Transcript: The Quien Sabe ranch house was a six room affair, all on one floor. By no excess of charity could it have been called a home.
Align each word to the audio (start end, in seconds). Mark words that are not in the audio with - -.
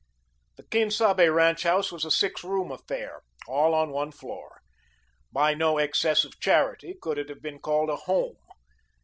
The 0.55 0.63
Quien 0.63 0.89
Sabe 0.89 1.29
ranch 1.29 1.61
house 1.61 1.91
was 1.91 2.05
a 2.05 2.09
six 2.09 2.43
room 2.43 2.71
affair, 2.71 3.21
all 3.47 3.75
on 3.75 3.91
one 3.91 4.11
floor. 4.11 4.61
By 5.31 5.53
no 5.53 5.77
excess 5.77 6.23
of 6.23 6.39
charity 6.39 6.95
could 6.99 7.19
it 7.19 7.29
have 7.29 7.43
been 7.43 7.59
called 7.59 7.91
a 7.91 7.97
home. 7.97 8.37